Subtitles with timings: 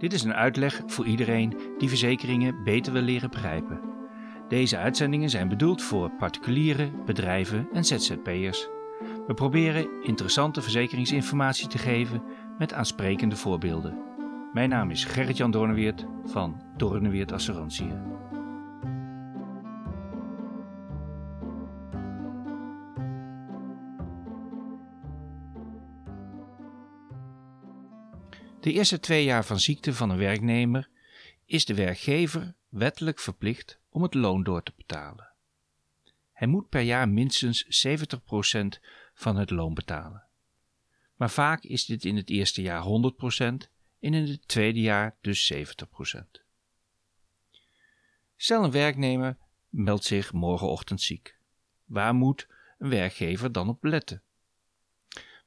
[0.00, 3.80] Dit is een uitleg voor iedereen die verzekeringen beter wil leren begrijpen.
[4.48, 8.68] Deze uitzendingen zijn bedoeld voor particulieren, bedrijven en ZZP'ers.
[9.26, 12.22] We proberen interessante verzekeringsinformatie te geven
[12.58, 13.98] met aansprekende voorbeelden.
[14.52, 17.92] Mijn naam is Gerrit-Jan Doorneweert van Doorneweert Assurantie.
[28.60, 30.88] De eerste twee jaar van ziekte van een werknemer
[31.44, 35.28] is de werkgever wettelijk verplicht om het loon door te betalen.
[36.32, 38.66] Hij moet per jaar minstens 70%
[39.14, 40.24] van het loon betalen.
[41.16, 42.86] Maar vaak is dit in het eerste jaar 100%
[43.38, 43.68] en
[44.00, 45.56] in het tweede jaar dus 70%.
[48.36, 49.36] Stel een werknemer
[49.68, 51.36] meldt zich morgenochtend ziek.
[51.84, 52.46] Waar moet
[52.78, 54.22] een werkgever dan op letten?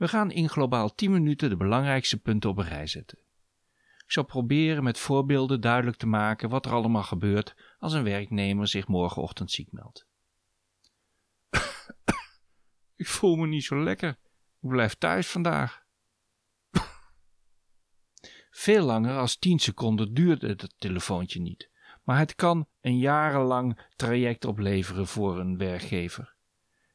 [0.00, 3.18] We gaan in globaal 10 minuten de belangrijkste punten op een rij zetten.
[4.04, 8.68] Ik zal proberen met voorbeelden duidelijk te maken wat er allemaal gebeurt als een werknemer
[8.68, 10.06] zich morgenochtend ziek meldt.
[12.96, 14.08] Ik voel me niet zo lekker.
[14.60, 15.82] Ik blijf thuis vandaag.
[18.50, 21.70] Veel langer als 10 seconden duurt het telefoontje niet,
[22.04, 26.38] maar het kan een jarenlang traject opleveren voor een werkgever.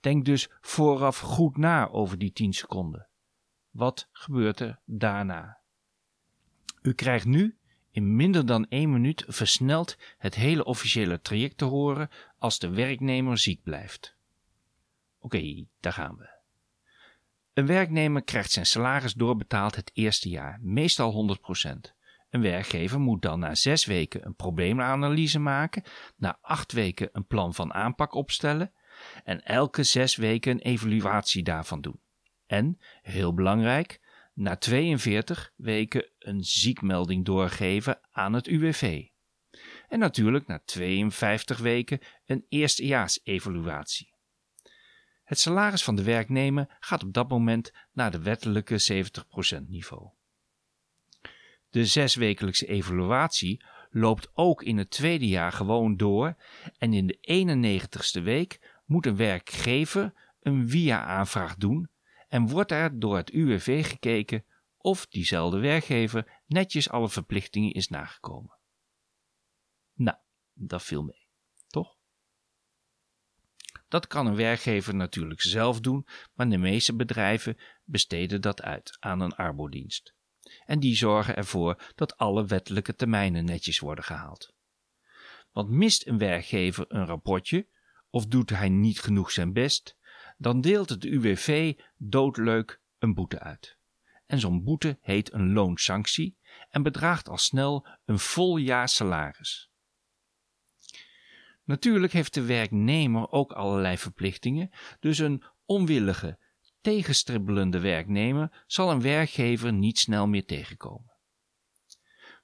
[0.00, 3.08] Denk dus vooraf goed na over die 10 seconden.
[3.70, 5.58] Wat gebeurt er daarna?
[6.82, 7.58] U krijgt nu
[7.90, 13.38] in minder dan 1 minuut versneld het hele officiële traject te horen als de werknemer
[13.38, 14.16] ziek blijft.
[15.18, 16.36] Oké, daar gaan we.
[17.52, 21.70] Een werknemer krijgt zijn salaris doorbetaald het eerste jaar, meestal 100%.
[22.30, 25.82] Een werkgever moet dan na zes weken een probleemanalyse maken,
[26.16, 28.72] na acht weken een plan van aanpak opstellen
[29.24, 32.00] en elke zes weken een evaluatie daarvan doen.
[32.46, 34.00] En, heel belangrijk,
[34.34, 39.06] na 42 weken een ziekmelding doorgeven aan het UWV.
[39.88, 44.16] En natuurlijk na 52 weken een eerstejaars-evaluatie.
[45.24, 49.04] Het salaris van de werknemer gaat op dat moment naar de wettelijke
[49.58, 50.08] 70% niveau.
[51.70, 56.36] De zeswekelijkse evaluatie loopt ook in het tweede jaar gewoon door
[56.78, 57.18] en in de
[58.18, 61.90] 91ste week moet een werkgever een via-aanvraag doen
[62.28, 64.44] en wordt er door het UWV gekeken
[64.76, 68.58] of diezelfde werkgever netjes alle verplichtingen is nagekomen.
[69.94, 70.16] Nou,
[70.52, 71.26] dat viel mee,
[71.66, 71.96] toch?
[73.88, 79.20] Dat kan een werkgever natuurlijk zelf doen, maar de meeste bedrijven besteden dat uit aan
[79.20, 80.14] een arbodienst.
[80.64, 84.54] En die zorgen ervoor dat alle wettelijke termijnen netjes worden gehaald.
[85.52, 87.68] Want mist een werkgever een rapportje
[88.10, 89.96] of doet hij niet genoeg zijn best,
[90.36, 93.76] dan deelt het UWV doodleuk een boete uit.
[94.26, 96.36] En zo'n boete heet een loonsanctie
[96.70, 99.70] en bedraagt al snel een vol jaar salaris.
[101.64, 104.70] Natuurlijk heeft de werknemer ook allerlei verplichtingen,
[105.00, 106.38] dus een onwillige,
[106.80, 111.12] tegenstribbelende werknemer zal een werkgever niet snel meer tegenkomen.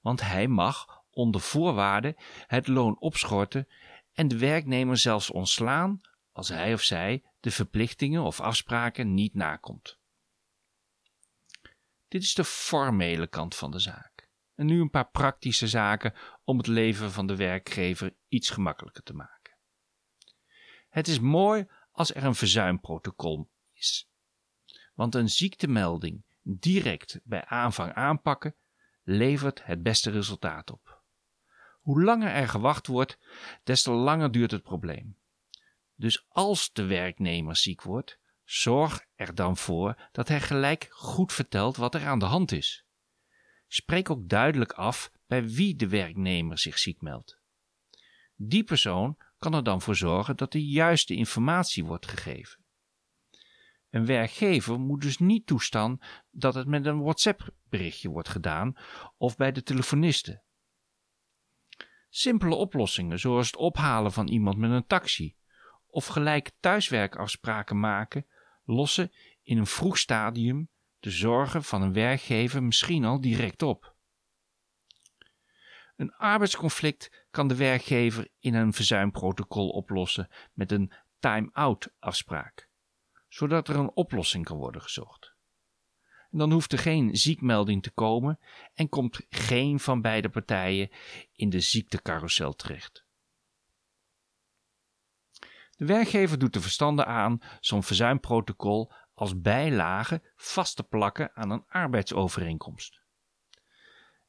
[0.00, 3.68] Want hij mag onder voorwaarde het loon opschorten
[4.12, 6.00] en de werknemer zelfs ontslaan
[6.32, 9.98] als hij of zij de verplichtingen of afspraken niet nakomt.
[12.08, 14.28] Dit is de formele kant van de zaak.
[14.54, 16.14] En nu een paar praktische zaken
[16.44, 19.56] om het leven van de werkgever iets gemakkelijker te maken.
[20.88, 24.08] Het is mooi als er een verzuimprotocol is.
[24.94, 28.56] Want een ziektemelding direct bij aanvang aanpakken
[29.02, 30.91] levert het beste resultaat op.
[31.82, 33.18] Hoe langer er gewacht wordt,
[33.62, 35.16] des te langer duurt het probleem.
[35.94, 41.76] Dus als de werknemer ziek wordt, zorg er dan voor dat hij gelijk goed vertelt
[41.76, 42.84] wat er aan de hand is.
[43.66, 47.40] Spreek ook duidelijk af bij wie de werknemer zich ziek meldt.
[48.34, 52.64] Die persoon kan er dan voor zorgen dat de juiste informatie wordt gegeven.
[53.90, 55.98] Een werkgever moet dus niet toestaan
[56.30, 58.76] dat het met een WhatsApp-berichtje wordt gedaan
[59.16, 60.42] of bij de telefoniste.
[62.14, 65.36] Simpele oplossingen, zoals het ophalen van iemand met een taxi
[65.86, 68.26] of gelijk thuiswerkafspraken maken,
[68.64, 69.12] lossen
[69.42, 70.68] in een vroeg stadium
[70.98, 73.94] de zorgen van een werkgever misschien al direct op.
[75.96, 82.68] Een arbeidsconflict kan de werkgever in een verzuimprotocol oplossen met een time-out afspraak,
[83.28, 85.31] zodat er een oplossing kan worden gezocht
[86.38, 88.38] dan hoeft er geen ziekmelding te komen
[88.74, 90.90] en komt geen van beide partijen
[91.32, 93.04] in de ziektecarousel terecht.
[95.76, 101.64] De werkgever doet de verstanden aan zo'n verzuimprotocol als bijlage vast te plakken aan een
[101.66, 103.00] arbeidsovereenkomst.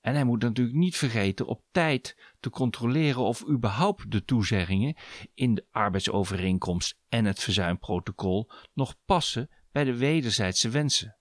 [0.00, 4.96] En hij moet natuurlijk niet vergeten op tijd te controleren of überhaupt de toezeggingen
[5.34, 11.16] in de arbeidsovereenkomst en het verzuimprotocol nog passen bij de wederzijdse wensen.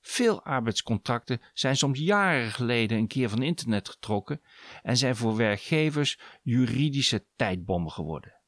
[0.00, 4.42] Veel arbeidscontracten zijn soms jaren geleden een keer van internet getrokken
[4.82, 8.40] en zijn voor werkgevers juridische tijdbommen geworden.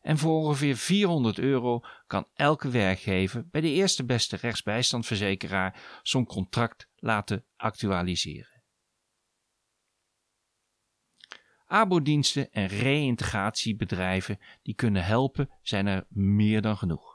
[0.00, 6.88] En voor ongeveer 400 euro kan elke werkgever bij de eerste beste rechtsbijstandverzekeraar zo'n contract
[6.96, 8.62] laten actualiseren.
[11.66, 17.13] Abo-diensten en reïntegratiebedrijven die kunnen helpen zijn er meer dan genoeg.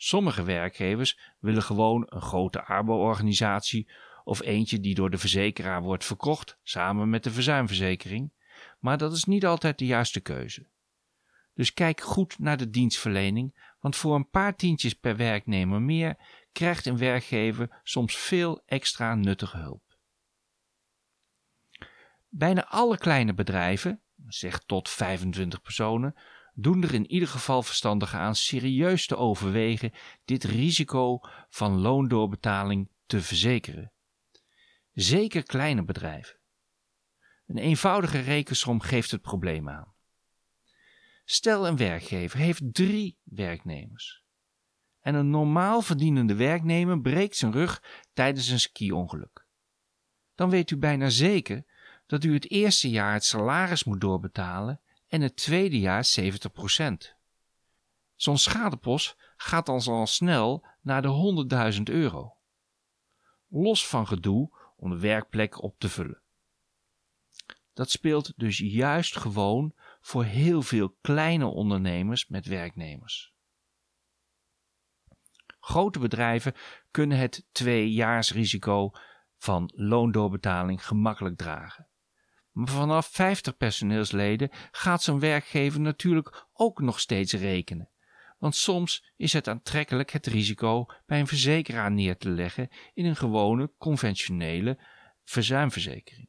[0.00, 3.90] Sommige werkgevers willen gewoon een grote abo-organisatie
[4.24, 8.32] of eentje die door de verzekeraar wordt verkocht samen met de verzuimverzekering,
[8.78, 10.66] maar dat is niet altijd de juiste keuze.
[11.54, 16.16] Dus kijk goed naar de dienstverlening, want voor een paar tientjes per werknemer meer
[16.52, 19.82] krijgt een werkgever soms veel extra nuttige hulp.
[22.28, 26.14] Bijna alle kleine bedrijven, zeg tot 25 personen,
[26.60, 29.92] doen er in ieder geval verstandig aan serieus te overwegen
[30.24, 33.92] dit risico van loondoorbetaling te verzekeren.
[34.92, 36.36] Zeker kleine bedrijven.
[37.46, 39.94] Een eenvoudige rekensom geeft het probleem aan.
[41.24, 44.22] Stel een werkgever heeft drie werknemers.
[45.00, 47.82] En een normaal verdienende werknemer breekt zijn rug
[48.12, 49.46] tijdens een ski-ongeluk.
[50.34, 51.64] Dan weet u bijna zeker
[52.06, 57.16] dat u het eerste jaar het salaris moet doorbetalen en het tweede jaar 70%.
[58.14, 62.36] Zo'n schadepost gaat dan al snel naar de 100.000 euro.
[63.48, 66.22] Los van gedoe om de werkplek op te vullen.
[67.72, 73.32] Dat speelt dus juist gewoon voor heel veel kleine ondernemers met werknemers.
[75.60, 76.54] Grote bedrijven
[76.90, 78.90] kunnen het tweejaarsrisico
[79.36, 81.87] van loondoorbetaling gemakkelijk dragen.
[82.58, 87.90] Maar vanaf 50 personeelsleden gaat zo'n werkgever natuurlijk ook nog steeds rekenen.
[88.38, 93.16] Want soms is het aantrekkelijk het risico bij een verzekeraar neer te leggen in een
[93.16, 94.78] gewone conventionele
[95.24, 96.28] verzuimverzekering.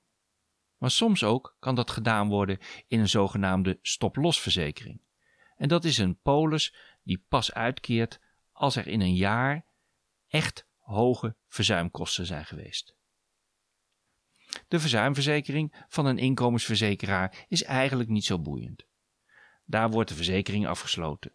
[0.77, 5.01] Maar soms ook kan dat gedaan worden in een zogenaamde stop-losverzekering.
[5.55, 8.19] En dat is een polis die pas uitkeert
[8.51, 9.65] als er in een jaar
[10.27, 12.97] echt hoge verzuimkosten zijn geweest.
[14.69, 18.85] De verzuimverzekering van een inkomensverzekeraar is eigenlijk niet zo boeiend.
[19.65, 21.33] Daar wordt de verzekering afgesloten.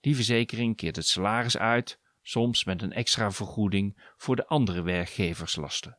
[0.00, 5.98] Die verzekering keert het salaris uit, soms met een extra vergoeding voor de andere werkgeverslasten.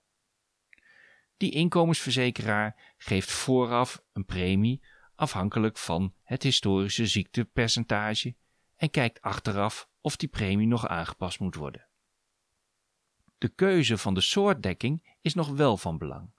[1.37, 4.83] Die inkomensverzekeraar geeft vooraf een premie
[5.15, 8.35] afhankelijk van het historische ziektepercentage
[8.75, 11.87] en kijkt achteraf of die premie nog aangepast moet worden.
[13.37, 16.35] De keuze van de soort dekking is nog wel van belang.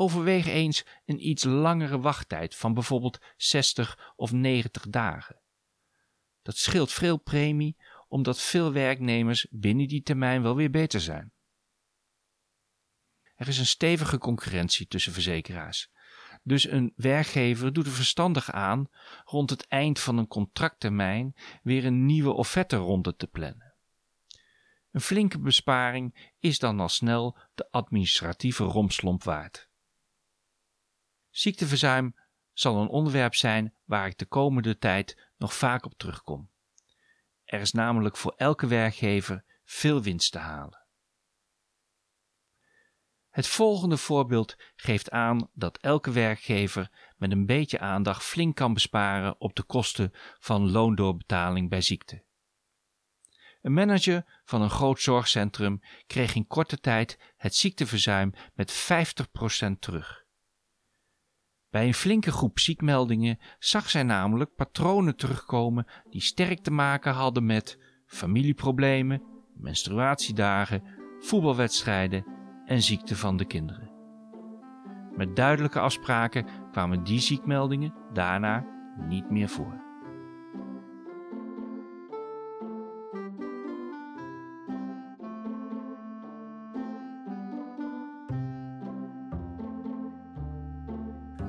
[0.00, 5.40] Overweeg eens een iets langere wachttijd van bijvoorbeeld 60 of 90 dagen.
[6.42, 7.76] Dat scheelt veel premie
[8.08, 11.32] omdat veel werknemers binnen die termijn wel weer beter zijn.
[13.34, 15.90] Er is een stevige concurrentie tussen verzekeraars.
[16.42, 18.88] Dus een werkgever doet er verstandig aan
[19.24, 23.74] rond het eind van een contracttermijn weer een nieuwe offerteronde te plannen.
[24.90, 29.67] Een flinke besparing is dan al snel de administratieve romslomp waard.
[31.38, 32.16] Ziekteverzuim
[32.52, 36.50] zal een onderwerp zijn waar ik de komende tijd nog vaak op terugkom.
[37.44, 40.86] Er is namelijk voor elke werkgever veel winst te halen.
[43.28, 49.40] Het volgende voorbeeld geeft aan dat elke werkgever met een beetje aandacht flink kan besparen
[49.40, 52.24] op de kosten van loondoorbetaling bij ziekte.
[53.62, 58.88] Een manager van een groot zorgcentrum kreeg in korte tijd het ziekteverzuim met
[59.66, 60.26] 50% terug.
[61.70, 67.46] Bij een flinke groep ziekmeldingen zag zij namelijk patronen terugkomen die sterk te maken hadden
[67.46, 69.22] met familieproblemen,
[69.54, 70.82] menstruatiedagen,
[71.18, 72.26] voetbalwedstrijden
[72.64, 73.90] en ziekte van de kinderen.
[75.16, 78.64] Met duidelijke afspraken kwamen die ziekmeldingen daarna
[79.08, 79.87] niet meer voor.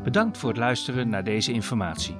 [0.10, 2.18] Bedankt voor het luisteren naar deze informatie.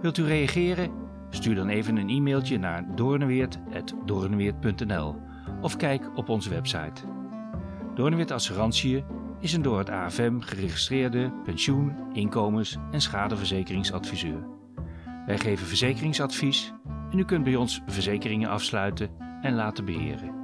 [0.00, 0.90] Wilt u reageren?
[1.30, 5.16] Stuur dan even een e-mailtje naar doornweert.doornweert.nl
[5.60, 7.02] of kijk op onze website.
[7.94, 9.04] Doornwit Assurantie
[9.40, 14.46] is een door het AFM geregistreerde pensioen-, inkomens- en schadeverzekeringsadviseur.
[15.26, 16.72] Wij geven verzekeringsadvies
[17.10, 19.10] en u kunt bij ons verzekeringen afsluiten
[19.42, 20.37] en laten beheren.